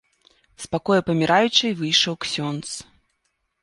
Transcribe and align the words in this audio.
З 0.63 0.69
пакоя 0.73 1.05
паміраючай 1.11 1.71
выйшаў 1.85 2.21
ксёндз. 2.29 2.69